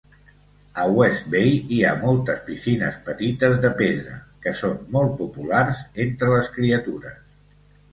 [0.83, 6.33] A West Bay hi ha moltes piscines petites de pedra, que són molt populars entre
[6.35, 7.25] les criatures.